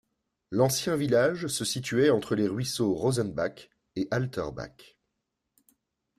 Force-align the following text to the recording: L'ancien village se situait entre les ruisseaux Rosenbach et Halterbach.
L'ancien 0.49 0.95
village 0.95 1.45
se 1.45 1.63
situait 1.63 2.09
entre 2.09 2.33
les 2.33 2.47
ruisseaux 2.47 2.91
Rosenbach 2.95 3.69
et 3.95 4.07
Halterbach. 4.09 4.97